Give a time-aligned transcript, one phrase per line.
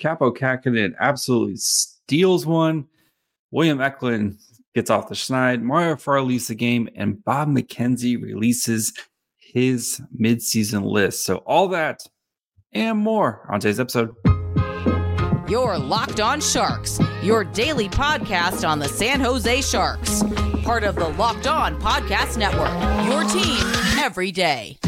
[0.00, 2.86] Kaapo Kähkönen absolutely steals one.
[3.50, 4.38] William Eklund
[4.74, 5.62] gets off the schneid.
[5.62, 8.92] Mario Ferraro leaves the game, and Bob McKenzie releases
[9.36, 11.24] his midseason list.
[11.24, 12.02] So all that
[12.72, 14.14] and more on today's episode.
[15.48, 20.22] You're Locked On Sharks, your daily podcast on the San Jose Sharks,
[20.62, 22.70] part of the Locked On Podcast Network.
[23.06, 23.58] Your team
[23.98, 24.78] every day.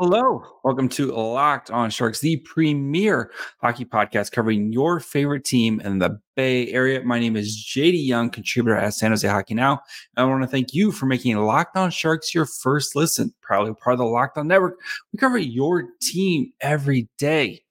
[0.00, 5.98] Hello, welcome to Locked On Sharks, the premier hockey podcast covering your favorite team in
[5.98, 7.02] the Bay Area.
[7.02, 9.82] My name is JD Young, contributor at San Jose Hockey Now.
[10.16, 13.34] And I want to thank you for making Locked On Sharks your first listen.
[13.42, 14.78] Proudly part of the Locked On Network.
[15.12, 17.62] We cover your team every day.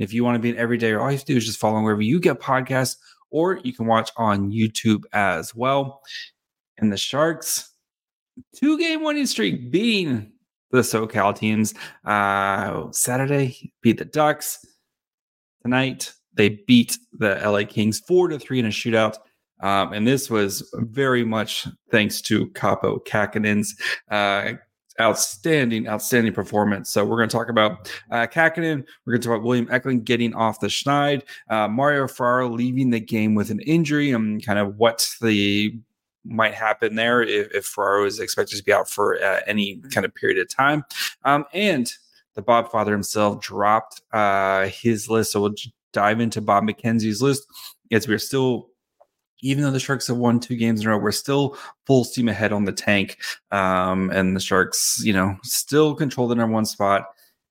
[0.00, 1.80] If you want to be an everyday, all you have to do is just follow
[1.80, 2.96] wherever you get podcasts,
[3.30, 6.02] or you can watch on YouTube as well.
[6.78, 7.70] And the Sharks,
[8.56, 10.32] two game winning streak beating
[10.70, 11.74] the SoCal teams.
[12.04, 14.64] Uh, Saturday beat the Ducks.
[15.62, 19.16] Tonight they beat the LA Kings four to three in a shootout.
[19.62, 23.74] Um, and this was very much thanks to Kaapo Kähkönen's
[24.10, 24.52] uh,
[25.00, 26.90] outstanding, outstanding performance.
[26.90, 28.26] So we're going to talk about uh.
[28.34, 32.90] We're going to talk about William Eklund getting off the schneid, uh, Mario Ferraro leaving
[32.90, 35.78] the game with an injury, and kind of what the
[36.26, 40.04] might happen there if, if Ferraro is expected to be out for uh, any kind
[40.04, 40.84] of period of time.
[41.24, 41.92] Um, and
[42.34, 45.32] the Bob father himself dropped uh, his list.
[45.32, 45.54] So we'll
[45.92, 47.46] dive into Bob McKenzie's list
[47.90, 48.68] as we're still
[49.42, 52.28] even though the Sharks have won two games in a row, we're still full steam
[52.28, 53.18] ahead on the tank.
[53.52, 57.04] Um, and the Sharks, you know, still control the number one spot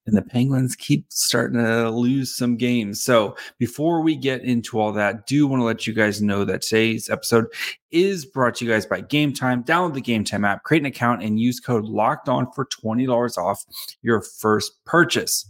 [0.06, 3.04] and the Penguins keep starting to lose some games.
[3.04, 6.62] So before we get into all that, do want to let you guys know that
[6.62, 7.48] today's episode
[7.92, 9.64] is brought to you guys by Game Time.
[9.64, 13.06] Download the Game Time app, create an account, and use code Locked On for twenty
[13.06, 13.64] dollars off
[14.02, 15.50] your first purchase.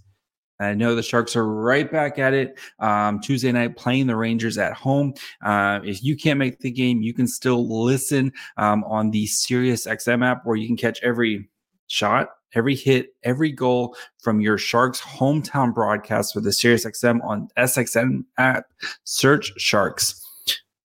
[0.59, 4.57] I know the Sharks are right back at it um, Tuesday night playing the Rangers
[4.57, 5.13] at home.
[5.43, 9.85] Uh, if you can't make the game, you can still listen um, on the Sirius
[9.85, 11.49] XM app where you can catch every
[11.87, 18.25] shot every hit, every goal from your Sharks hometown broadcast with the SiriusXM on SXM
[18.37, 18.65] app.
[19.03, 20.21] Search Sharks.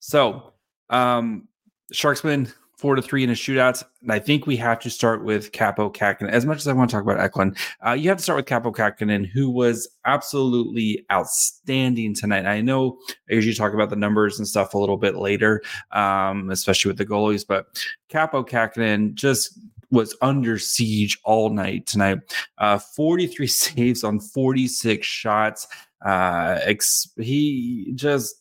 [0.00, 0.52] So,
[0.90, 1.48] um,
[1.92, 3.84] Sharks win four to three in a shootout.
[4.00, 6.30] And I think we have to start with Kaapo Kähkönen.
[6.30, 8.46] As much as I want to talk about Eklund, uh, you have to start with
[8.46, 12.46] Kaapo Kähkönen, who was absolutely outstanding tonight.
[12.46, 12.98] I know
[13.30, 15.60] I usually talk about the numbers and stuff a little bit later,
[15.92, 17.66] um, especially with the goalies, but
[18.08, 19.58] Kaapo Kähkönen just
[19.90, 22.18] was under siege all night tonight.
[22.58, 25.66] Uh, 43 saves on 46 shots.
[26.04, 28.36] Uh, ex- he just,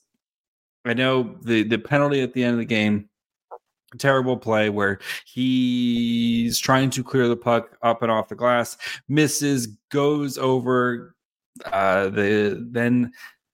[0.86, 3.10] I know the the penalty at the end of the game
[3.98, 8.78] terrible play where he's trying to clear the puck up and off the glass,
[9.08, 11.16] misses, goes over
[11.66, 13.12] uh, the then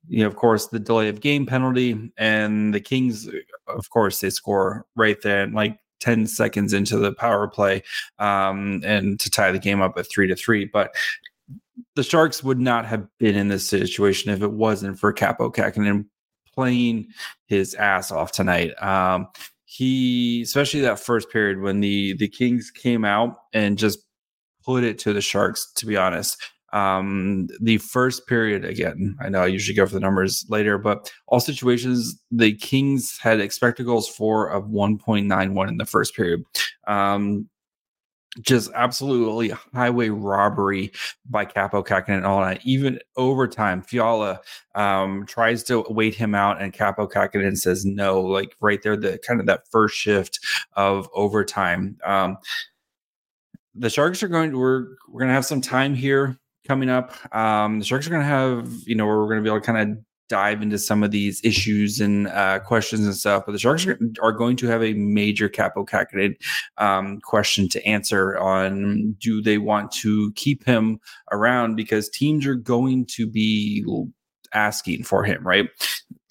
[0.08, 3.28] you know, of course, the delay of game penalty and the Kings,
[3.68, 5.48] of course, they score right there.
[5.48, 7.84] Like 10 seconds into the power play
[8.20, 10.66] um, and to tie the game up at three to three.
[10.66, 10.96] But
[11.96, 16.06] the Sharks would not have been in this situation if it wasn't for Kaapo Kähkönen
[16.54, 17.08] playing
[17.48, 18.72] his ass off tonight.
[18.82, 19.28] Um,
[19.66, 24.00] he, especially that first period when the the Kings came out and just
[24.64, 25.72] put it to the Sharks.
[25.76, 26.42] To be honest,
[26.76, 31.10] um, the first period, again, I know I usually go for the numbers later, but
[31.28, 36.44] all situations, the Kings had expected goals for of 1.91 in the first period.
[36.86, 37.50] Um,
[38.42, 40.92] just absolutely highway robbery
[41.30, 42.60] by Kaapo Kähkönen and all that.
[42.66, 44.42] Even overtime, Fiala
[44.76, 48.20] um, tries to wait him out, and Kaapo Kähkönen says no.
[48.20, 50.42] Like right there, the kind of that first shift
[50.74, 51.98] of overtime.
[52.04, 52.36] Um,
[53.74, 54.52] the Sharks are going.
[54.52, 57.14] To, we're we're going to have some time here coming up.
[57.36, 59.66] Um, the Sharks are going to have, you know, we're going to be able to
[59.66, 63.44] kind of dive into some of these issues and uh, questions and stuff.
[63.46, 63.86] But the Sharks
[64.22, 66.36] are going to have a major Kaapo Kähkönen
[66.78, 71.00] um, question to answer on do they want to keep him
[71.32, 73.86] around because teams are going to be
[74.54, 75.70] asking for him, right?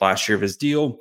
[0.01, 0.99] Last year of his deal,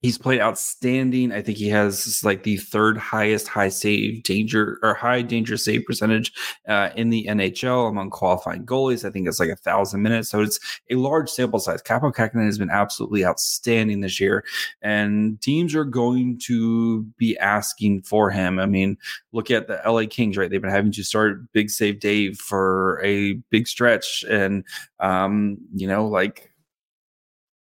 [0.00, 1.30] He's played outstanding.
[1.30, 5.84] I think he has like the third highest high save danger or high danger save
[5.84, 6.32] percentage
[6.66, 9.06] uh, in the NHL among qualifying goalies.
[9.06, 10.30] I think it's like a thousand minutes.
[10.30, 10.58] So it's
[10.90, 11.82] a large sample size.
[11.82, 14.42] Kaapo Kähkönen has been absolutely outstanding this year,
[14.80, 18.58] and teams are going to be asking for him.
[18.58, 18.96] I mean,
[19.32, 20.50] look at the LA Kings, right?
[20.50, 24.64] They've been having to start Big Save Dave for a big stretch, and
[24.98, 26.50] um, you know, like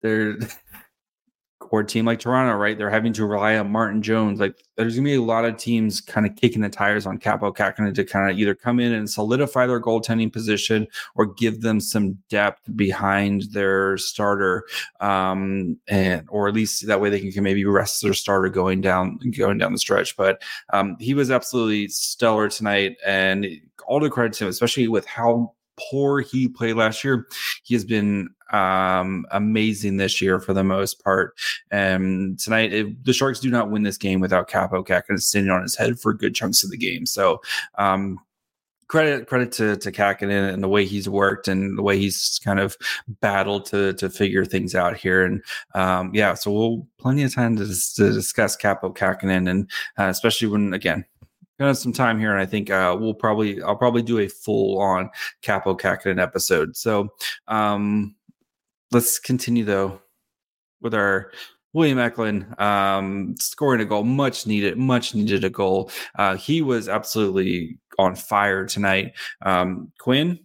[0.02, 0.36] they're
[1.70, 2.76] or a team like Toronto, right?
[2.76, 4.40] They're having to rely on Martin Jones.
[4.40, 7.54] Like there's gonna be a lot of teams kind of kicking the tires on Kaapo
[7.54, 11.80] Kähkönen to kind of either come in and solidify their goaltending position or give them
[11.80, 14.64] some depth behind their starter,
[15.00, 18.80] um, and or at least that way they can, can maybe rest their starter going
[18.80, 20.16] down going down the stretch.
[20.16, 20.42] But
[20.72, 23.46] um, he was absolutely stellar tonight, and
[23.86, 25.54] all the credit to him, especially with how
[25.90, 27.26] poor he played last year.
[27.62, 31.38] He has been um, amazing this year for the most part.
[31.70, 35.62] And tonight, it, the Sharks do not win this game without Kaapo Kähkönen sitting on
[35.62, 37.06] his head for good chunks of the game.
[37.06, 37.40] So,
[37.78, 38.18] um,
[38.90, 42.76] credit credit to to and the way he's worked and the way he's kind of
[43.20, 45.24] battled to to figure things out here.
[45.24, 45.42] And
[45.74, 50.48] um, yeah, so we'll plenty of time to, to discuss Kaapo Kähkönen and uh, especially
[50.48, 51.04] when again
[51.60, 54.28] gonna have some time here, and I think uh, we'll probably I'll probably do a
[54.28, 55.10] full on
[55.42, 56.74] Kaapo Kähkönen episode.
[56.74, 57.10] So
[57.48, 58.16] um,
[58.90, 60.00] let's continue though
[60.80, 61.30] with our
[61.74, 65.90] William Eklund um, scoring a goal, much needed, much needed a goal.
[66.16, 69.12] Uh, he was absolutely on fire tonight.
[69.42, 70.40] Um, Quinn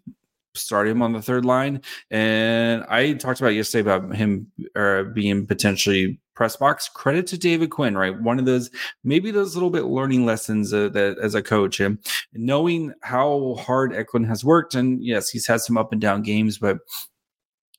[0.54, 5.48] started him on the third line, and I talked about yesterday about him uh, being
[5.48, 6.90] potentially press box.
[6.90, 8.20] Credit to David Quinn, right?
[8.22, 8.70] One of those
[9.04, 11.98] maybe those little bit learning lessons uh, that as a coach and
[12.34, 16.58] knowing how hard Eklund has worked, and yes, he's had some up and down games,
[16.58, 16.78] but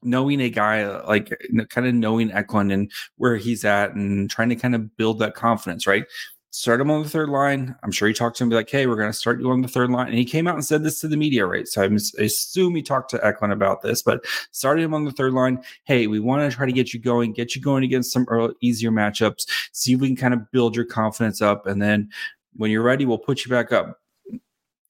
[0.03, 1.33] knowing a guy like
[1.71, 5.35] kind of knowing Eklund and where he's at and trying to kind of build that
[5.35, 6.05] confidence, right?
[6.57, 7.77] Start him on the third line.
[7.83, 9.61] I'm sure he talked to him, be like, "Hey, we're going to start you on
[9.61, 11.69] the third line." And he came out and said this to the media, right?
[11.69, 11.85] So I
[12.25, 15.63] assume he talked to Eklund about this, but started him on the third line.
[15.85, 18.55] Hey, we want to try to get you going, get you going against some early,
[18.63, 19.47] easier matchups.
[19.73, 22.09] See if we can kind of build your confidence up, and then
[22.55, 24.01] when you're ready, we'll put you back up.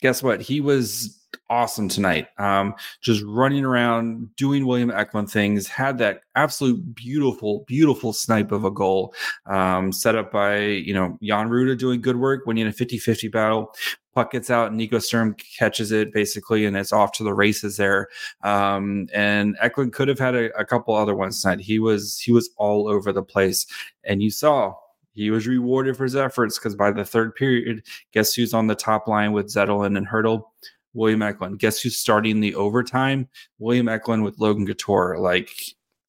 [0.06, 0.40] Guess what?
[0.40, 1.18] He was
[1.50, 2.28] awesome tonight.
[2.38, 8.64] Um, just running around, doing William Eklund things, had that absolute beautiful, beautiful snipe of
[8.64, 9.12] a goal
[9.46, 13.26] um, set up by, you know, Jan Rutta doing good work, winning a 50 50
[13.26, 13.74] battle.
[14.14, 17.76] Puck gets out, and Nico Sturm catches it basically, and it's off to the races
[17.76, 18.06] there.
[18.44, 21.58] Um, and Eklund could have had a, a couple other ones tonight.
[21.58, 23.66] He was he was all over the place,
[24.04, 24.76] and you saw
[25.16, 27.82] he was rewarded for his efforts because by the third period,
[28.12, 30.44] guess who's on the top line with Zetterlund and Hertl?
[30.92, 31.58] William Eklund.
[31.58, 33.28] Guess who's starting the overtime?
[33.58, 35.18] William Eklund with Logan Couture.
[35.18, 35.50] Like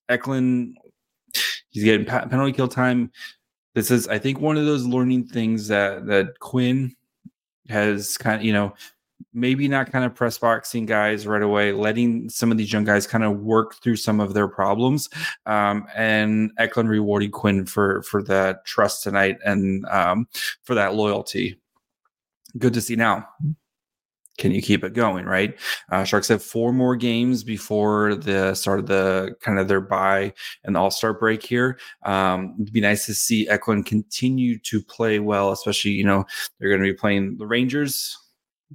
[0.10, 0.78] Eklund,
[1.70, 3.12] he's getting penalty kill time.
[3.76, 6.96] This is, I think, one of those learning things that that Quinn
[7.70, 8.74] has kind of, you know,
[9.34, 13.08] maybe not kind of press boxing guys right away, letting some of these young guys
[13.08, 15.10] kind of work through some of their problems.
[15.46, 20.28] Um, and Eklund rewarding Quinn for for that trust tonight and um,
[20.64, 21.60] for that loyalty.
[22.58, 23.28] Good to see now
[24.38, 25.60] can you keep it going right
[25.92, 30.32] uh, sharks have four more games before the start of the kind of their bye
[30.64, 35.52] and all-star break here um, it'd be nice to see eklund continue to play well
[35.52, 36.26] especially you know
[36.60, 38.18] they're going to be playing the rangers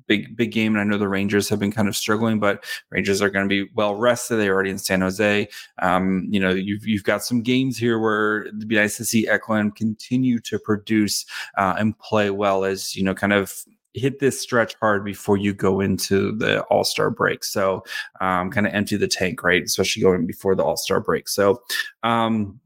[0.06, 3.20] big big game and i know the rangers have been kind of struggling but rangers
[3.20, 5.48] are going to be well rested they're already in san jose
[5.80, 9.28] um, you know you've, you've got some games here where it'd be nice to see
[9.28, 11.26] eklund continue to produce
[11.58, 15.52] uh, and play well as you know kind of hit this stretch hard before you
[15.52, 17.44] go into the All Star break.
[17.44, 17.84] So,
[18.20, 19.62] um, kind of empty the tank, right?
[19.62, 21.28] Especially going before the All Star break.
[21.28, 21.62] So,
[22.02, 22.60] um,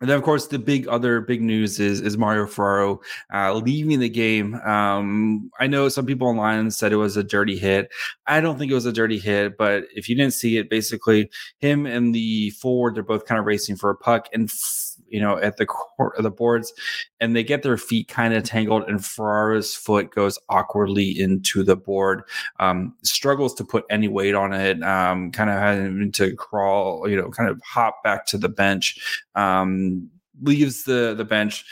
[0.00, 3.00] and then, of course, the big other big news is is Mario Ferraro
[3.34, 4.54] uh, leaving the game.
[4.54, 7.90] Um, I know some people online said it was a dirty hit.
[8.26, 11.30] I don't think it was a dirty hit, but if you didn't see it, basically
[11.58, 15.20] him and the forward, they're both kind of racing for a puck, and f- you
[15.20, 16.72] know, at the court of the boards,
[17.20, 21.76] and they get their feet kind of tangled, and Ferraro's foot goes awkwardly into the
[21.76, 22.22] board.
[22.58, 24.82] Um, struggles to put any weight on it.
[24.82, 29.26] Um, kind of having to crawl, you know, kind of hop back to the bench.
[29.34, 30.10] Um,
[30.42, 31.64] leaves the the bench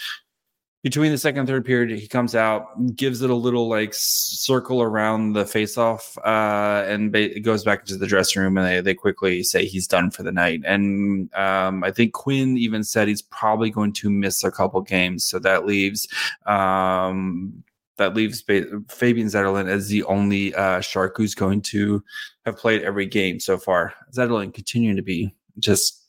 [0.84, 4.80] between the second and third period, he comes out, gives it a little like circle
[4.80, 8.94] around the face-off, uh, and ba- goes back into the dressing room, and they, they
[8.94, 10.62] quickly say he's done for the night.
[10.64, 15.26] And um, I think Quinn even said he's probably going to miss a couple games,
[15.26, 16.06] so that leaves
[16.46, 17.64] um,
[17.96, 22.04] that leaves Fabian Zetterlund as the only uh, shark who's going to
[22.46, 23.92] have played every game so far.
[24.12, 26.04] Zetterlund continuing to be just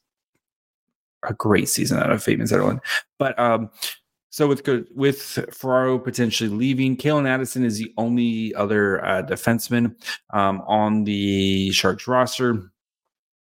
[1.27, 2.81] a great season out of Fabian Zetterlund,
[3.17, 3.71] but um,
[4.29, 5.21] so with with
[5.51, 9.95] Ferraro potentially leaving, Calen Addison is the only other uh, defenseman
[10.31, 12.71] um, on the Sharks roster.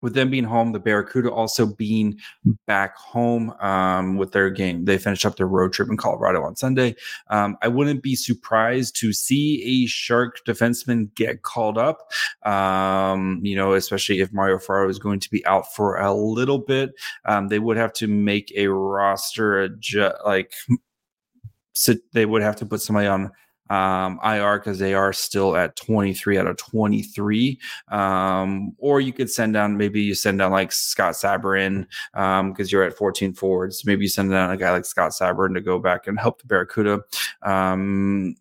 [0.05, 2.21] With them being home, the Barracuda also being
[2.67, 4.85] back home um, with their game.
[4.85, 6.95] They finished up their road trip in Colorado on Sunday.
[7.31, 12.13] Um, I wouldn't be surprised to see a Shark defenseman get called up,
[12.45, 16.59] um, you know, especially if Mario Ferraro is going to be out for a little
[16.59, 16.93] bit.
[17.25, 20.53] Um, they would have to make a roster adjust, like,
[21.73, 23.31] sit, they would have to put somebody on
[23.71, 27.59] um, IR because they are still at 23 out of 23.
[27.88, 32.66] Um, or you could send down, maybe you send down like Scott Sabourin because um,
[32.68, 33.85] you're at 14 forwards.
[33.85, 36.47] Maybe you send down a guy like Scott Sabourin to go back and help the
[36.47, 37.02] Barracuda.
[37.42, 38.37] Um,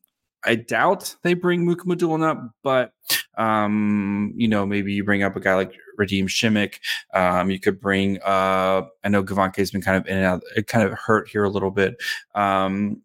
[0.46, 2.94] I doubt they bring Mukhamadullin up, but
[3.38, 6.80] um, you know, maybe you bring up a guy like Radim Simek.
[7.14, 10.44] Um, you could bring uh I know Gavanke has been kind of in and out,
[10.56, 11.96] it kind of hurt here a little bit.
[12.36, 13.02] Um,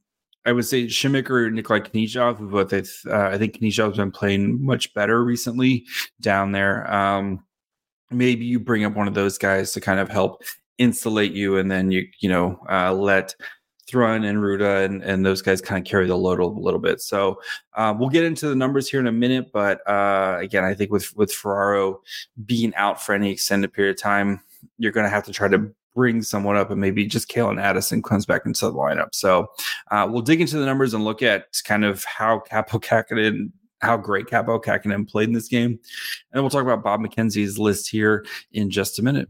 [0.49, 4.64] I would say Simek or Nikolai Knyzhov, who both uh, I think Knyzhov's been playing
[4.64, 5.85] much better recently
[6.23, 6.90] down there.
[6.90, 7.45] Um,
[8.11, 10.43] maybe you bring up one of those guys to kind of help
[10.78, 13.35] insulate you, and then you you know uh, let
[13.87, 17.02] Thrun and Rutta and, and those guys kind of carry the load a little bit.
[17.02, 17.43] So
[17.75, 20.90] uh, we'll get into the numbers here in a minute, but uh, again, I think
[20.90, 22.00] with with Ferraro
[22.47, 24.40] being out for any extended period of time,
[24.78, 28.05] you're going to have to try to bring someone up and maybe just Calen Addison
[28.05, 29.09] comes back into the lineup.
[29.14, 29.49] So
[29.90, 33.50] uh, we'll dig into the numbers and look at kind of how Kaapo Kähkönen
[33.81, 35.76] how great Kaapo Kähkönen played in this game.
[36.33, 39.28] And we'll talk about Bob McKenzie's list here in just a minute.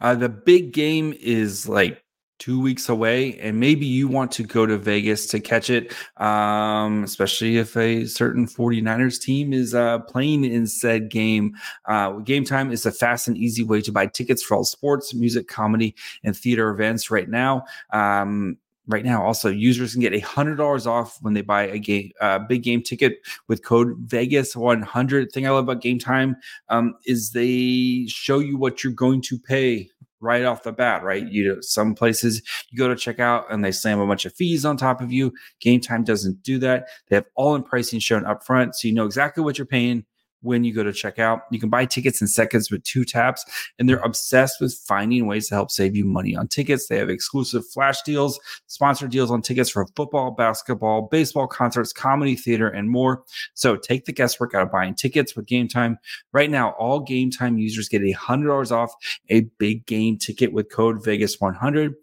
[0.00, 2.03] Uh, the big game is like
[2.44, 7.02] two weeks away and maybe you want to go to vegas to catch it um,
[7.02, 11.54] especially if a certain 49ers team is uh, playing in said game.
[11.86, 15.14] Uh, game time is a fast and easy way to buy tickets for all sports
[15.14, 17.64] music comedy and theater events right now.
[17.90, 21.78] Um, right now also users can get a hundred dollars off when they buy a
[21.78, 26.36] game uh, big game ticket with code vegas 100 thing i love about game time
[26.68, 29.88] um, is they show you what you're going to pay
[30.24, 31.26] right off the bat, right?
[31.26, 34.34] You know, some places you go to check out and they slam a bunch of
[34.34, 35.32] fees on top of you.
[35.60, 36.86] Game time doesn't do that.
[37.08, 38.74] They have all in pricing shown up front.
[38.74, 40.04] So you know exactly what you're paying
[40.44, 41.40] when you go to checkout.
[41.50, 43.44] You can buy tickets in seconds with two taps,
[43.78, 46.86] and they're obsessed with finding ways to help save you money on tickets.
[46.86, 52.36] They have exclusive flash deals, sponsored deals on tickets for football, basketball, baseball, concerts, comedy,
[52.36, 53.24] theater, and more.
[53.54, 55.98] So take the guesswork out of buying tickets with Game Time.
[56.32, 58.94] Right now, all Game Time users get $100 off
[59.30, 61.94] a big game ticket with code Vegas100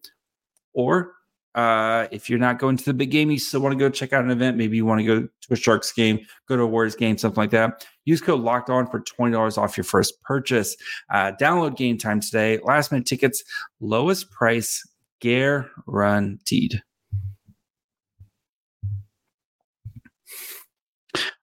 [0.74, 1.13] or
[1.55, 4.13] uh, if you're not going to the big game, you still want to go check
[4.13, 4.58] out an event.
[4.58, 7.41] Maybe you want to go to a Sharks game, go to a Warriors game, something
[7.41, 7.86] like that.
[8.05, 10.75] Use code Locked On for twenty dollars off your first purchase.
[11.13, 12.60] Uh, download Game Time today.
[12.63, 13.43] Last minute tickets,
[13.79, 14.81] lowest price
[15.20, 16.81] guaranteed.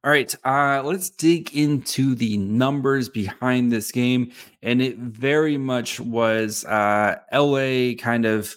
[0.05, 4.33] All right, uh, let's dig into the numbers behind this game.
[4.62, 8.55] And it very much was uh, LA kind of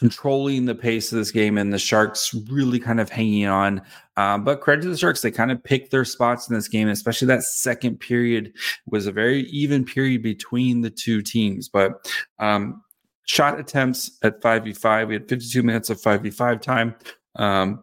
[0.00, 3.82] controlling the pace of this game and the Sharks really kind of hanging on.
[4.16, 6.88] Um, but credit to the Sharks, they kind of picked their spots in this game,
[6.88, 8.54] especially that second period
[8.86, 11.68] was a very even period between the two teams.
[11.68, 12.82] But um,
[13.26, 16.94] shot attempts at 5v5, we had 52 minutes of 5v5 time.
[17.36, 17.82] Um,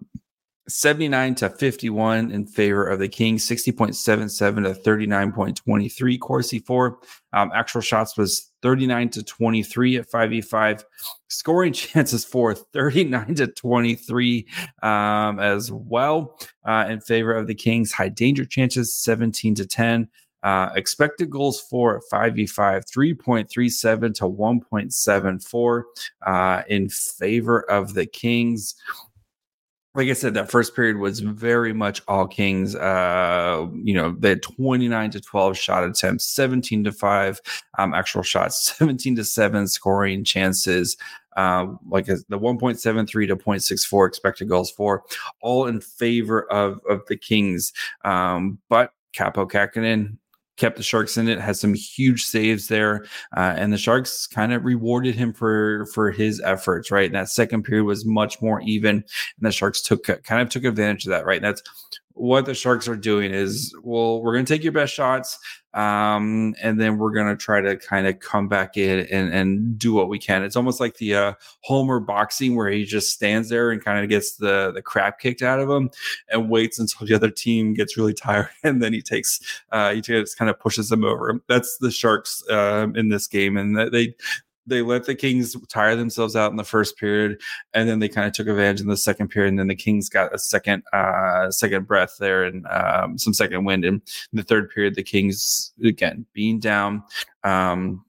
[0.68, 6.98] 79 to 51 in favor of the Kings, 60.77 to 39.23 Corsi for.
[7.32, 10.84] Um, actual shots was 39 to 23 at 5v5.
[11.28, 14.48] Scoring chances for 39 to 23
[14.84, 17.92] um, as well uh, in favor of the Kings.
[17.92, 20.10] High danger chances 17 to 10.
[20.44, 25.84] Uh, expected goals for 5v5 3.37 to 1.74
[26.26, 28.76] uh, in favor of the Kings
[29.98, 32.76] like I said, that first period was very much all Kings.
[32.76, 37.42] Uh, you know, they had 29 to 12 shot attempts, 17 to 5
[37.80, 40.98] um, actual shots, 17 to 7 scoring chances.
[41.36, 45.04] Uh, like a, the 1.73 to 0.64 expected goals for,
[45.42, 47.74] all in favor of of the Kings.
[48.06, 50.18] Um, but Kaapo Kähkönen
[50.58, 54.54] kept the Sharks in it, has some huge saves there, uh, and the Sharks kind
[54.54, 56.92] of rewarded him for for his efforts.
[56.92, 59.06] Right, and that second period was much more even, and
[59.42, 61.26] the Sharks took kind of took advantage of that.
[61.26, 61.64] Right, and that's
[62.18, 65.38] what the Sharks are doing is, well, we're going to take your best shots,
[65.74, 69.78] um, and then we're going to try to kind of come back in and, and
[69.78, 70.44] do what we can.
[70.44, 74.10] It's almost like the uh, Homer boxing where he just stands there and kind of
[74.10, 75.92] gets the the crap kicked out of him
[76.30, 79.40] and waits until the other team gets really tired, and then he takes
[79.72, 81.40] uh, he just kind of pushes them over.
[81.48, 84.16] That's the Sharks uh, in this game, and they
[84.68, 87.42] they let the Kings tire themselves out in the first period,
[87.74, 89.50] and then they kind of took advantage in the second period.
[89.50, 93.66] And then the Kings got a second uh, second breath there and um, some second
[93.66, 93.86] wind.
[93.86, 94.02] in
[94.34, 97.04] the third period, the Kings again being down.
[97.44, 98.04] Um,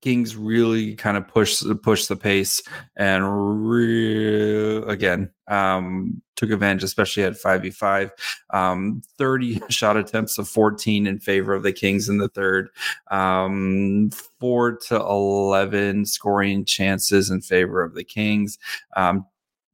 [0.00, 2.62] Kings really kind of push push the pace
[2.96, 8.10] and re- again um, took advantage, especially at five v five.
[8.50, 12.70] Um, Thirty shot attempts of fourteen in favor of the Kings in the third.
[13.10, 18.58] Um, four to eleven scoring chances in favor of the Kings.
[18.96, 19.26] Um,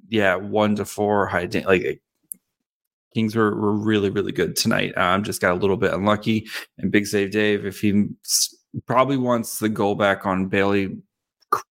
[0.08, 2.00] yeah, one to four high like
[3.16, 4.92] Kings were, were really, really good tonight.
[4.98, 6.46] Um, just got a little bit unlucky.
[6.76, 8.08] And big save Dave, if he
[8.86, 10.98] probably wants the goal back on Bailey,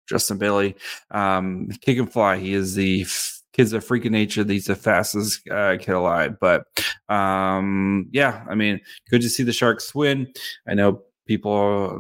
[0.10, 0.76] Justin Bailey.
[1.12, 2.38] Um, kick and fly.
[2.38, 3.06] He is the
[3.54, 4.44] kid's a freak of nature.
[4.44, 6.38] He's the fastest uh, kid alive.
[6.40, 6.66] But
[7.10, 10.34] um, yeah, I mean, good to see the Sharks win.
[10.68, 12.00] I know people are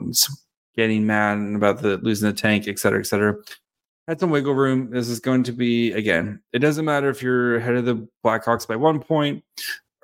[0.75, 3.35] getting mad about the losing the tank, et cetera, et cetera.
[4.07, 4.91] Had some wiggle room.
[4.91, 6.39] This is going to be again.
[6.53, 9.43] It doesn't matter if you're ahead of the Blackhawks by one point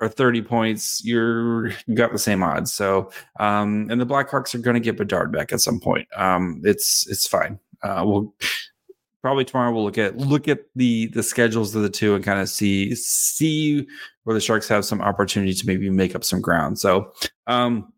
[0.02, 2.72] or 30 points, you're you got the same odds.
[2.72, 6.08] So um, and the Blackhawks are going to get Bedard back at some point.
[6.16, 7.58] Um, it's it's fine.
[7.82, 8.34] Uh, we'll
[9.22, 12.40] probably tomorrow we'll look at look at the the schedules of the two and kind
[12.40, 13.86] of see see
[14.24, 16.80] where the Sharks have some opportunity to maybe make up some ground.
[16.80, 17.12] So
[17.46, 17.92] um,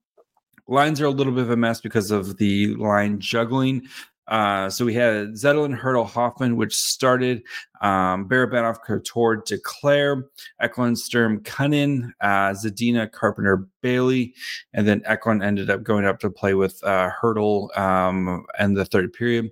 [0.69, 3.89] lines are a little bit of a mess because of the line juggling.
[4.29, 7.43] Uh, so we had Zetterlund, Hertl, Hoffman, which started
[7.81, 10.23] um, Barabanov, Couture, Duclair,
[10.61, 14.35] Eklund, Sturm, Kunin, uh, Zadina, Carpenter, Bailey,
[14.73, 18.85] and then Eklund ended up going up to play with uh, Hertl um, and the
[18.85, 19.51] third period.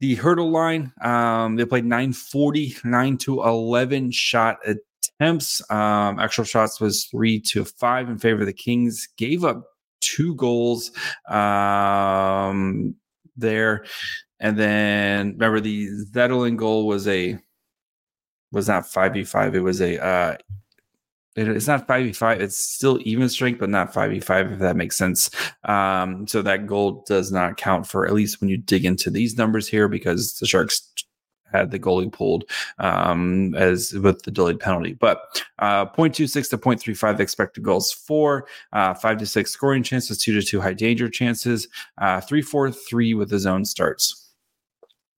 [0.00, 5.62] The Hertl line, um, they played 940, 9 to 11 shot attempts.
[5.70, 9.08] Um, actual shots was 3 to 5 in favor of the Kings.
[9.16, 9.64] Gave up
[10.00, 10.90] two goals.
[11.28, 12.96] Um,
[13.36, 13.84] there.
[14.40, 17.38] And then remember the Zetterlund goal was a
[18.50, 19.54] was not five v five.
[19.54, 20.36] It was a uh,
[21.36, 22.40] it, it's not five v five.
[22.40, 24.52] It's still even strength, but not five v five.
[24.52, 25.30] If that makes sense.
[25.64, 29.36] Um, so that goal does not count for at least when you dig into these
[29.36, 30.92] numbers here because the Sharks
[31.52, 32.44] had the goalie pulled
[32.78, 34.94] um, as with the delayed penalty.
[34.94, 40.40] But uh, 0.26 to 0.35 expected goals for, uh, 5 to 6 scoring chances, 2
[40.40, 44.21] to 2 high danger chances, uh, 3 4 3 with the zone starts.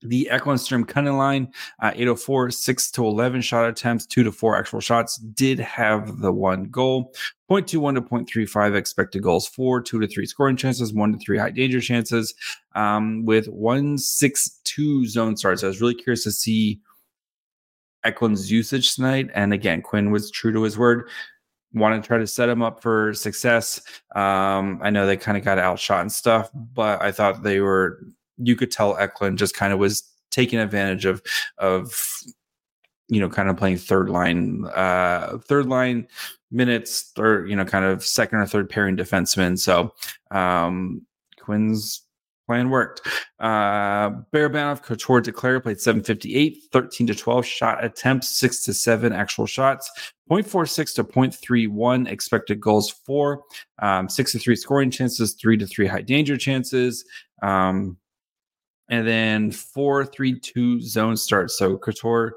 [0.04, 4.56] The Eklund Sturm Kunin line, uh, 804, 6 to 11 shot attempts, 2 to 4
[4.56, 7.14] actual shots, did have the one goal.
[7.50, 11.50] 0.21 to 0.35 expected goals for, 2 to 3 scoring chances, 1 to 3 high
[11.50, 12.34] danger chances,
[12.74, 15.62] um, with 162 zone starts.
[15.62, 16.80] I was really curious to see
[18.04, 19.30] Eklund's usage tonight.
[19.34, 21.08] And again, Quinn was true to his word
[21.74, 23.80] want to try to set him up for success.
[24.14, 28.00] Um, I know they kind of got outshot and stuff, but I thought they were
[28.38, 31.22] you could tell Eklund just kind of was taking advantage of
[31.58, 32.18] of
[33.08, 36.06] you know kind of playing third line uh third line
[36.50, 39.92] minutes or you know kind of second or third pairing defenseman so
[40.30, 41.02] um
[41.40, 42.02] quinn's
[42.46, 43.06] plan worked.
[43.38, 49.46] Uh barabanov couture Duclair played 758 13 to 12 shot attempts 6 to 7 actual
[49.46, 49.90] shots
[50.30, 53.42] 0.46 to 0.31 expected goals for
[53.80, 57.04] um 6 to 3 scoring chances 3 to 3 high danger chances.
[57.42, 57.98] Um
[58.88, 61.50] and then four three two zone start.
[61.50, 62.34] So Couture,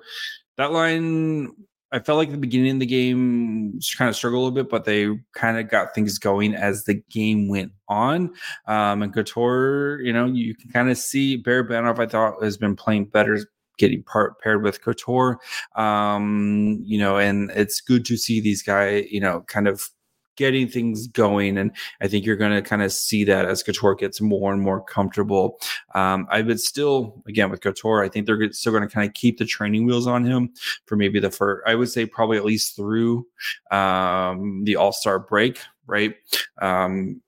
[0.57, 1.51] that line.
[1.89, 4.83] I felt like the beginning of the game kind of struggled a little bit, but
[4.83, 8.33] they kind of got things going as the game went on.
[8.67, 12.75] Um, and Couture, you know, you can kind of see Barabanov, I thought, has been
[12.75, 13.39] playing better
[13.77, 15.39] getting part paired with Couture.
[15.75, 19.89] Um, you know, and it's good to see these guys, you know, kind of
[20.37, 21.57] getting things going.
[21.57, 24.61] And I think you're going to kind of see that as Couture gets more and
[24.61, 25.59] more comfortable.
[25.93, 29.13] Um, I would still, again, with Couture, I think they're still going to kind of
[29.13, 30.53] keep the training wheels on him
[30.85, 33.27] for maybe the first, I would say probably at least through
[33.71, 36.15] um, the All Star break, right?
[36.61, 37.21] Um,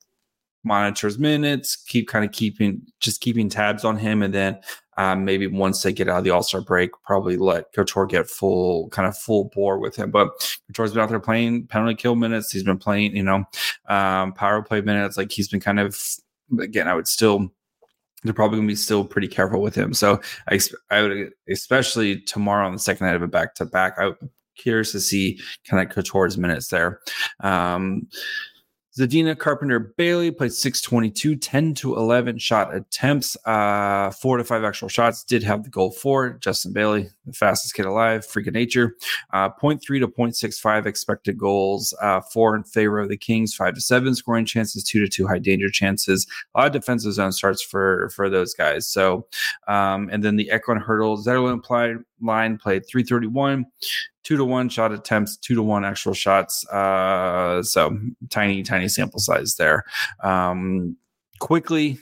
[0.63, 4.60] monitors minutes, keep kind of keeping just keeping tabs on him, and then
[5.00, 8.30] um, maybe once they get out of the All Star break, probably let Couture get
[8.30, 10.12] full kind of full bore with him.
[10.12, 10.28] But
[10.68, 12.52] Couture's been out there playing penalty kill minutes.
[12.52, 13.46] He's been playing, you know,
[13.88, 15.16] um, power play minutes.
[15.16, 15.98] Like he's been kind of
[16.60, 16.90] again.
[16.90, 17.50] I would still.
[18.24, 19.94] They're probably going to be still pretty careful with him.
[19.94, 20.60] So I,
[20.92, 24.18] I would, especially tomorrow on the second night of a back to back, I'm
[24.58, 27.00] curious to see kind of Couture's minutes there.
[27.40, 28.10] Um,
[28.97, 34.89] Zadina Carpenter Bailey played 622, 10 to 11 shot attempts, uh, four to five actual
[34.89, 35.23] shots.
[35.23, 38.95] Did have the goal for Justin Bailey, the fastest kid alive, freak of nature.
[39.32, 43.82] Uh, 0.3 to 0.65 expected goals, uh, four in favor of the Kings, five to
[43.82, 46.25] seven scoring chances, two to two high danger chances.
[46.56, 48.88] A lot of defensive zone starts for for those guys.
[48.88, 49.28] So,
[49.67, 53.65] um, and then the Eklund Hertl Zetterlund line played 331
[54.30, 56.63] two to one shot attempts, two to one actual shots.
[56.68, 57.98] Uh, so
[58.30, 59.84] tiny, tiny sample size there.
[60.24, 60.98] Um,
[61.39, 61.98] quickly,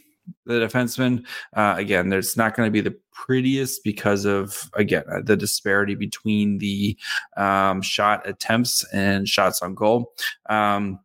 [0.46, 5.22] the defenseman, uh, again, there's not going to be the prettiest because of, again, uh,
[5.24, 6.98] the disparity between the
[7.38, 10.12] um, shot attempts and shots on goal.
[10.50, 11.00] Um,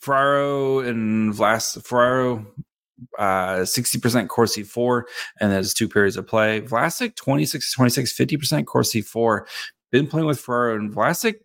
[0.00, 2.46] Ferraro and Vlas Ferraro
[3.18, 5.06] uh 60% Corsi 4
[5.40, 6.60] and there's two periods of play.
[6.60, 9.46] Vlasic 26 26 50% Corsi 4
[9.90, 11.36] been playing with Ferraro and Vlasic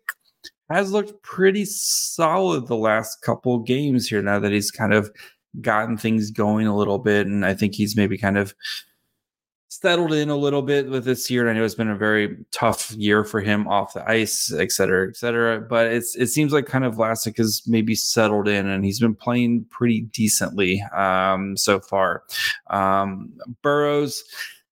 [0.70, 5.10] has looked pretty solid the last couple games here now that he's kind of
[5.60, 7.26] gotten things going a little bit.
[7.26, 8.54] And I think he's maybe kind of
[9.68, 11.42] settled in a little bit with this year.
[11.42, 14.72] And I know it's been a very tough year for him off the ice, et
[14.72, 15.60] cetera, et cetera.
[15.60, 19.14] But it's it seems like kind of Vlasic has maybe settled in and he's been
[19.14, 22.22] playing pretty decently um, so far.
[22.70, 24.24] Um, Burroughs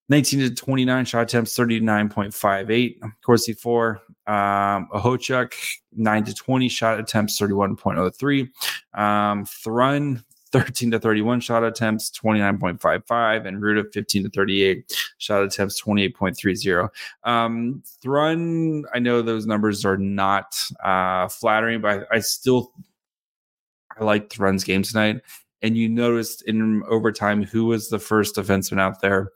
[0.08, 2.96] 19 to 29 shot attempts, 39.58.
[3.24, 4.00] Corsi 4.
[4.26, 5.52] Um, Okhotyuk,
[5.96, 8.48] 9 to 20 shot attempts, 31.03.
[8.98, 15.82] Um, Thrun, 13 to 31 shot attempts, 29.55, and Rutta 15 to 38 shot attempts,
[15.82, 16.88] 28.30.
[17.24, 22.72] Um, Thrun, I know those numbers are not uh, flattering, but I, I still
[23.98, 25.22] I like Thrun's game tonight.
[25.62, 29.30] And you noticed in overtime who was the first defenseman out there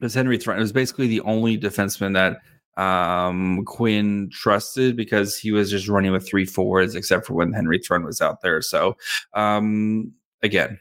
[0.00, 0.58] was Henry Thrun.
[0.58, 2.40] It was basically the only defenseman that
[2.80, 7.78] um, Quinn trusted because he was just running with three forwards, except for when Henry
[7.78, 8.60] Thrun was out there.
[8.60, 8.96] So,
[9.32, 10.78] um, again,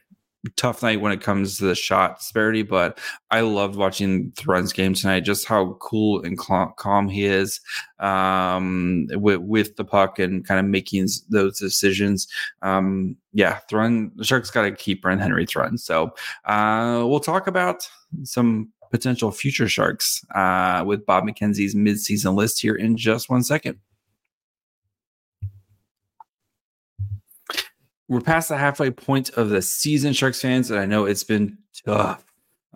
[0.55, 2.99] tough night when it comes to the shot disparity, but
[3.31, 5.21] I loved watching Thrun's game tonight.
[5.21, 7.61] Just how cool and calm he is
[7.99, 12.27] um, with with the puck and kind of making those decisions.
[12.61, 15.77] Um, yeah, Thrun the Sharks got to keep Brent Henry Thrun.
[15.77, 16.13] So
[16.45, 17.89] uh, we'll talk about
[18.23, 23.79] some potential future Sharks uh, with Bob McKenzie's midseason list here in just one second.
[28.07, 31.57] We're past the halfway point of the season, Sharks fans, and I know it's been
[31.85, 32.23] tough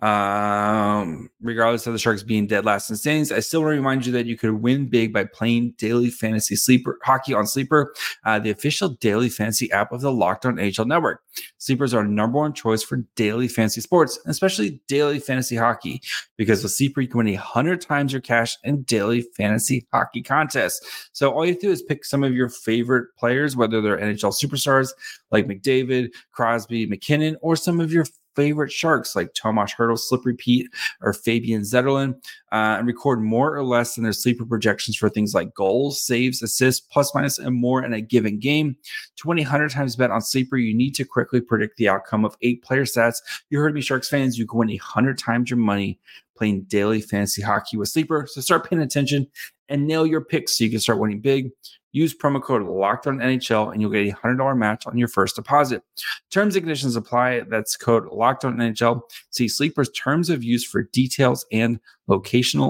[0.02, 4.06] um, regardless of the Sharks being dead last in standings, I still want to remind
[4.06, 8.38] you that you could win big by playing daily fantasy sleeper hockey on Sleeper, uh,
[8.38, 11.22] the official daily fantasy app of the Locked On NHL Network.
[11.58, 16.00] Sleepers are number one choice for daily fantasy sports, especially daily fantasy hockey,
[16.36, 21.08] because with Sleeper you can win hundred times your cash in daily fantasy hockey contests.
[21.12, 23.98] So all you have to do is pick some of your favorite players, whether they're
[23.98, 24.90] NHL superstars
[25.30, 28.06] like McDavid, Crosby, MacKinnon, or some of your
[28.40, 30.70] favorite sharks like Tomas Hertl, Slippery Pete,
[31.02, 32.14] or Fabian Zetterlund,
[32.52, 36.42] uh, and record more or less than their sleeper projections for things like goals, saves,
[36.42, 38.76] assists, plus minus, and more in a given game.
[39.16, 40.56] 20 100 times bet on sleeper.
[40.56, 43.18] You need to quickly predict the outcome of eight player stats.
[43.50, 44.38] You heard me, Sharks fans.
[44.38, 45.98] You can win 100 times your money
[46.36, 48.26] playing daily fantasy hockey with sleeper.
[48.28, 49.26] So start paying attention
[49.68, 51.50] and nail your picks so you can start winning big.
[51.92, 55.08] Use promo code Locked On NHL and you'll get a hundred dollar match on your
[55.08, 55.82] first deposit.
[56.30, 57.40] Terms and conditions apply.
[57.40, 59.02] That's code Locked On NHL.
[59.30, 61.80] See Sleeper's terms of use for details and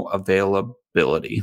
[0.08, 1.42] availability.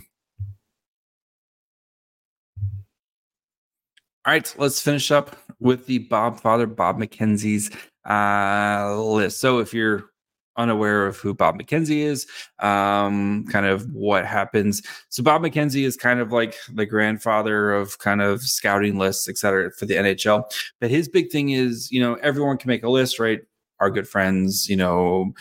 [4.25, 7.71] All right, let's finish up with the Bob Father, Bob McKenzie's
[8.09, 9.39] uh, list.
[9.39, 10.09] So if you're
[10.57, 12.27] unaware of who Bob McKenzie is,
[12.59, 14.81] um, kind of what happens.
[15.09, 19.37] So Bob McKenzie is kind of like the grandfather of kind of scouting lists, et
[19.37, 20.43] cetera, for the NHL.
[20.81, 23.41] But his big thing is, you know, everyone can make a list, right?
[23.79, 25.33] Our good friends, you know,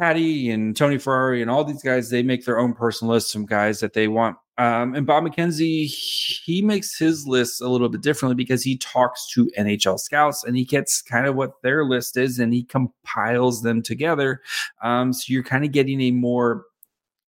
[0.00, 3.46] Patty and Tony Ferrari and all these guys, they make their own personal lists, some
[3.46, 8.02] guys that they want um, and Bob McKenzie, he makes his list a little bit
[8.02, 12.16] differently because he talks to NHL scouts and he gets kind of what their list
[12.16, 14.42] is and he compiles them together.
[14.80, 16.66] Um, so you're kind of getting a more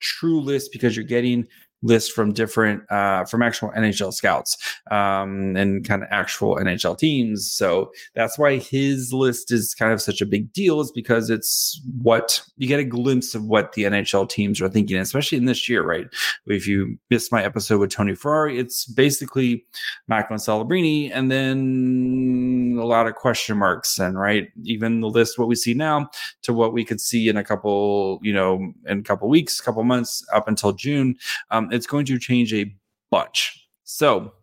[0.02, 1.48] true list because you're getting
[1.84, 4.58] lists from different uh, from actual NHL scouts
[4.90, 7.52] um, and kind of actual NHL teams.
[7.52, 11.80] So that's why his list is kind of such a big deal, is because it's
[12.02, 15.70] what you get a glimpse of what the NHL teams are thinking, especially in this
[15.70, 16.08] year, right?
[16.48, 19.66] If you missed my episode with Tony Ferrari, it's basically
[20.08, 22.53] Macklin Celebrini and then
[22.84, 26.10] a lot of question marks and right, even the list what we see now
[26.44, 29.84] to what we could see in a couple, you know, in a couple weeks, couple
[29.84, 31.16] months up until June.
[31.52, 32.74] Um, it's going to change a
[33.10, 33.68] bunch.
[33.84, 34.34] So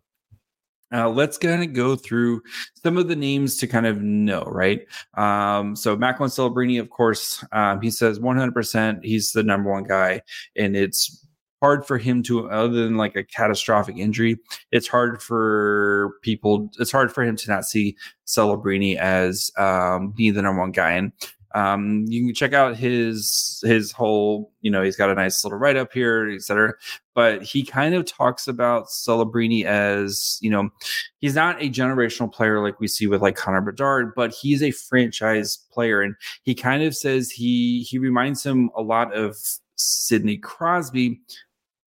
[0.93, 2.43] uh, let's kind of go through
[2.83, 4.87] some of the names to kind of know, right?
[5.15, 10.23] Um, so Macklin Celebrini, of course, um, he says 100% he's the number one guy,
[10.57, 11.27] and it's
[11.61, 14.39] hard for him to, other than like a catastrophic injury,
[14.73, 17.97] it's hard for people, it's hard for him to not see
[18.27, 20.93] Celebrini as um, being the number one guy.
[20.93, 21.13] And
[21.55, 25.59] um, you can check out his his whole, you know, he's got a nice little
[25.59, 26.75] write up here, etc.
[27.15, 30.71] But he kind of talks about Celebrini as, you know,
[31.19, 34.71] he's not a generational player like we see with like Connor Bedard, but he's a
[34.71, 39.37] franchise player, and he kind of says he he reminds him a lot of
[39.75, 41.21] Sidney Crosby.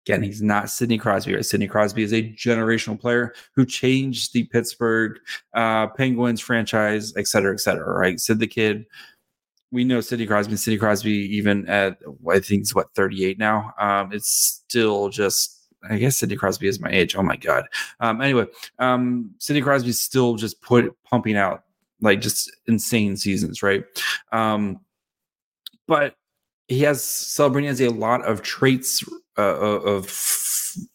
[0.05, 1.35] Again, he's not Sidney Crosby.
[1.35, 1.45] Right?
[1.45, 5.17] Sidney Crosby is a generational player who changed the Pittsburgh
[5.53, 7.97] uh, Penguins franchise, et cetera, et cetera.
[7.97, 8.19] Right?
[8.19, 8.85] Sid the Kid
[9.73, 10.55] we know Sidney Crosby.
[10.55, 11.97] Sidney Crosby, even at
[12.29, 13.73] I think it's what 38 now.
[13.79, 15.59] Um, it's still just.
[15.89, 17.13] I guess Sidney Crosby is my age.
[17.17, 17.65] Oh my god.
[17.99, 18.45] Um, anyway,
[18.79, 21.65] um, Sidney Crosby's still just put pumping out
[21.99, 23.83] like just insane seasons, right?
[24.31, 24.79] Um,
[25.85, 26.15] but
[26.69, 29.03] he has Celebrini has a lot of traits
[29.37, 30.09] uh, of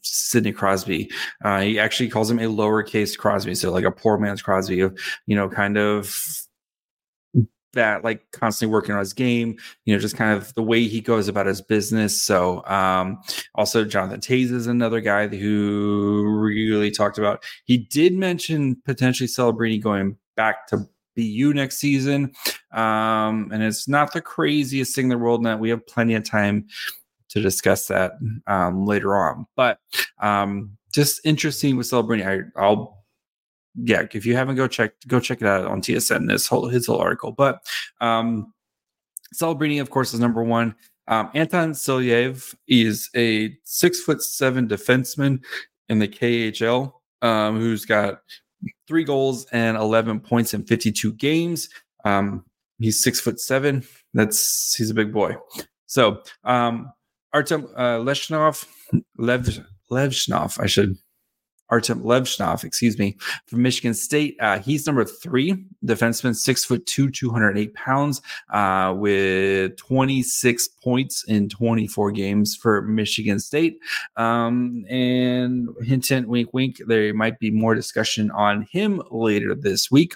[0.03, 1.11] Sidney Crosby.
[1.45, 4.99] Uh, he actually calls him a lowercase Crosby, so like a poor man's Crosby, of
[5.27, 6.15] you know, kind of
[7.75, 11.01] that like constantly working on his game you know just kind of the way he
[11.01, 12.21] goes about his business.
[12.21, 13.21] So um
[13.55, 17.45] also jonathan toews is another guy who really talked about.
[17.65, 22.33] He did mention potentially Celebrini going back to bu next season.
[22.73, 26.25] Um and it's not the craziest thing in the world that we have plenty of
[26.25, 26.67] time
[27.29, 28.13] to discuss that
[28.47, 29.81] um later on but
[30.21, 32.99] um just interesting with Celebrini I, i'll
[33.81, 36.87] yeah, if you haven't go check go check it out on TSN this whole his
[36.87, 37.31] whole article.
[37.31, 37.65] But
[38.01, 38.53] um
[39.35, 40.75] Celebrini, of course, is number one.
[41.07, 45.43] Um, Anton Silayev is a six foot seven defenseman
[45.89, 48.21] in the KHL um, who's got
[48.87, 51.69] three goals and 11 points in 52 games.
[52.05, 52.45] Um,
[52.79, 53.85] he's six foot seven.
[54.13, 55.37] That's he's a big boy.
[55.87, 56.93] So um,
[57.33, 58.67] Artem uh, Leshnov,
[59.19, 60.97] Lev Levshunov, I should
[61.71, 64.37] Artem Levshunov, excuse me, from Michigan State.
[64.41, 71.49] Uh, he's number three defenseman, six foot two, 208 pounds, uh, with 26 points in
[71.49, 73.79] 24 games for Michigan State.
[74.17, 79.91] Um, and hint, hint, wink, wink, there might be more discussion on him later this
[79.91, 80.15] week.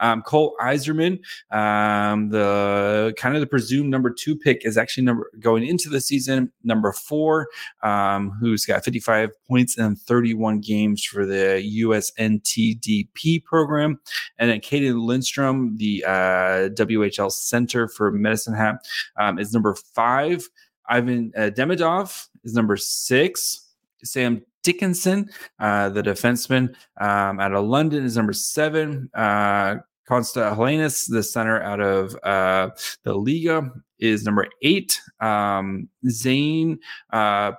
[0.00, 5.30] Um, Cole Eiserman, um, the kind of the presumed number two pick, is actually number
[5.38, 7.48] going into the season, number four,
[7.82, 14.00] um, who's got 55 points in 31 games for the USNTDP program.
[14.38, 18.76] And then Cayden Lindstrom, the uh, WHL Center for Medicine Hat,
[19.18, 20.48] um, is number five.
[20.88, 23.60] Ivan uh, Demidov is number six.
[24.02, 29.10] Sam Dickinson, uh, the defenseman um, out of London, is number seven.
[29.14, 29.76] Uh,
[30.08, 32.70] Konsta Helenius, the center out of uh,
[33.04, 35.00] the Liiga, is number eight.
[35.20, 36.78] Um, Zayne
[37.10, 37.52] uh,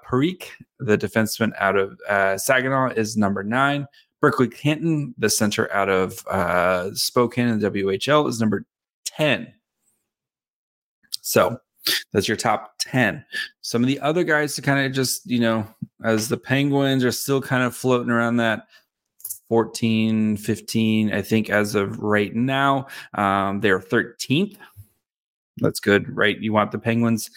[0.79, 3.87] the defenseman out of uh, Saginaw, is number nine.
[4.21, 8.65] Berkly Catton, the center out of uh, Spokane the WHL, is number
[9.05, 9.53] 10.
[11.21, 11.59] So
[12.11, 13.23] that's your top 10.
[13.61, 15.67] Some of the other guys to kind of just, you know,
[16.03, 18.67] as the Penguins are still kind of floating around that
[19.49, 22.87] 14, 15, I think, as of right now.
[23.13, 24.57] Um, they're 13th.
[25.57, 26.39] That's good, right?
[26.39, 27.29] You want the Penguins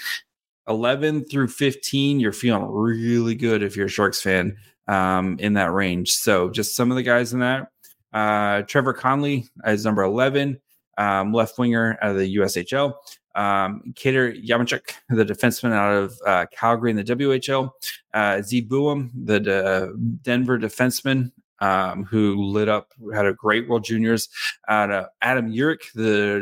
[0.68, 2.20] 11 through 15.
[2.20, 6.12] You're feeling really good if you're a Sharks fan um, in that range.
[6.12, 7.68] So, just some of the guys in that.
[8.12, 10.58] Uh, Trevor Connelly is number 11,
[10.96, 12.94] um, left winger out of the USHL.
[13.34, 17.70] Um, Carter Yakemchuk, the defenseman out of uh, Calgary in the WHL.
[18.12, 24.28] Uh, Z the uh, Denver defenseman um, who lit up, had a great World Juniors.
[24.68, 26.38] Uh, Adam Urick, the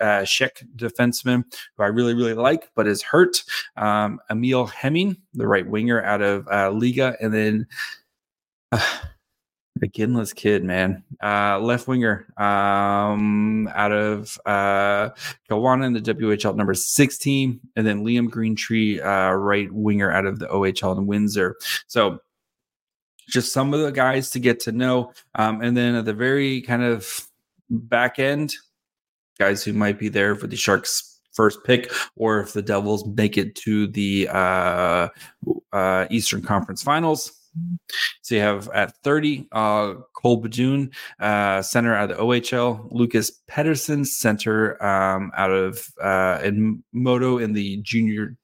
[0.00, 1.44] uh, Czech defenseman,
[1.76, 3.42] who I really, really like, but is hurt.
[3.76, 7.16] Um, Emil Hemming, the right winger out of uh, Liiga.
[7.20, 7.66] And then
[8.72, 8.98] uh,
[9.80, 11.02] Iginla's kid, man.
[11.22, 15.10] Uh, left winger um, out of uh,
[15.48, 17.60] Kelowna in the WHL number 16.
[17.76, 21.56] And then Liam Greentree, uh, right winger out of the OHL in Windsor.
[21.86, 22.20] So
[23.30, 25.12] just some of the guys to get to know.
[25.34, 27.26] Um, and then at the very kind of
[27.70, 28.54] back end,
[29.38, 33.38] guys who might be there for the Sharks first pick, or if the Devils make
[33.38, 35.08] it to the uh,
[35.72, 37.32] uh, Eastern Conference Finals.
[38.22, 43.40] So you have at 30, uh, Cole Beaudoin, uh, center out of the OHL, Lucas
[43.50, 48.36] Pettersson, center um, out of uh, in Modo in the junior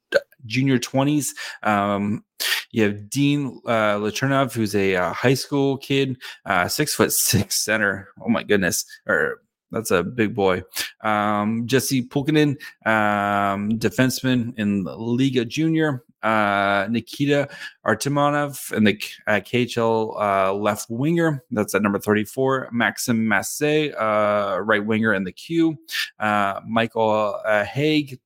[0.47, 1.29] junior 20s.
[1.63, 2.25] Um,
[2.71, 8.09] you have Dean uh, who's a uh, high school kid, uh, six foot six center.
[8.21, 10.63] Oh my goodness, or that's a big boy.
[11.03, 16.03] Um, Jesse Pulkkinen, um, defenseman in Liiga Junior.
[16.23, 17.49] Uh, Nikita
[17.87, 21.45] Artamonov and the uh, KHL uh, left winger.
[21.53, 22.71] That's at number 34.
[22.73, 25.77] Maxim Massé, uh, right winger in the queue.
[26.19, 28.19] Uh, Michael uh, Hage,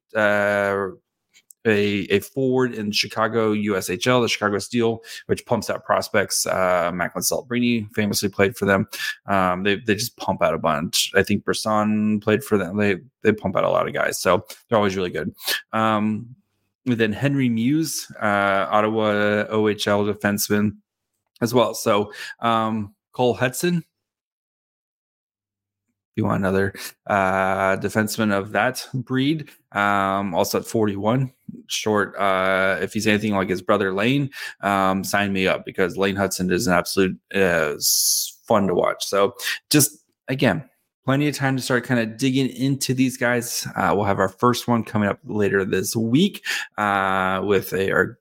[1.67, 6.47] a, a forward in Chicago USHL, the Chicago Steel, which pumps out prospects.
[6.47, 8.87] Uh, Macklin Celebrini famously played for them.
[9.27, 11.13] Um, they, they just pump out a bunch.
[11.15, 12.77] I think Brisson played for them.
[12.77, 15.35] They they pump out a lot of guys, so they're always really good.
[15.73, 16.35] Um,
[16.87, 20.73] then Henry Mews, uh, Ottawa OHL defenseman
[21.41, 21.75] as well.
[21.75, 23.85] So um, Cole Hudson,
[26.17, 26.75] you want another
[27.07, 31.33] uh, defenseman of that breed, um, also at 41,
[31.67, 32.17] short.
[32.19, 36.51] Uh, if he's anything like his brother Lane, um, sign me up because Lane Hutson
[36.53, 37.75] is an absolute uh,
[38.47, 39.05] fun to watch.
[39.05, 39.35] So
[39.71, 40.69] just again,
[41.05, 43.67] plenty of time to start kind of digging into these guys.
[43.75, 46.45] Uh, we'll have our first one coming up later this week
[46.79, 48.20] uh, with a our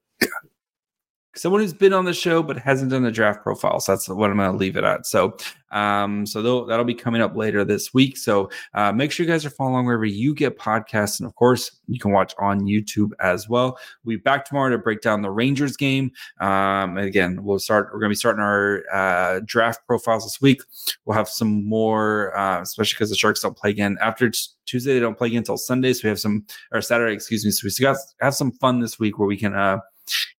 [1.35, 3.79] someone who's been on the show but hasn't done the draft profile.
[3.79, 5.05] So that's what I'm going to leave it at.
[5.05, 5.37] So,
[5.71, 8.17] um, so that'll be coming up later this week.
[8.17, 11.79] So uh, make sure you guys are following wherever you get podcasts, and of course
[11.87, 13.77] you can watch on YouTube as well.
[14.03, 16.11] We'll be back tomorrow to break down the Rangers game.
[16.39, 17.89] Um, and again, we'll start.
[17.93, 20.61] We're going to be starting our uh, draft profiles this week.
[21.05, 24.31] We'll have some more, uh, especially because the Sharks don't play again after.
[24.65, 27.49] Tuesday they don't play again until Sunday, so we have some or Saturday, excuse me.
[27.49, 29.79] So we got have some fun this week where we can uh,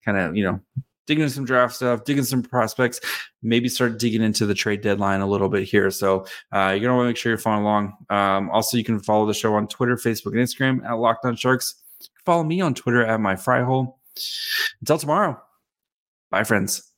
[0.03, 0.59] kind of you know
[1.07, 3.01] digging some draft stuff, digging some prospects,
[3.41, 5.91] maybe start digging into the trade deadline a little bit here.
[5.91, 7.93] So uh, you're gonna want to make sure you're following along.
[8.09, 11.35] Um, also, you can follow the show on Twitter, Facebook, and Instagram at Locked On
[11.35, 11.75] Sharks.
[12.25, 13.99] Follow me on Twitter at my fry hole.
[14.81, 15.41] Until tomorrow,
[16.29, 16.90] bye, friends.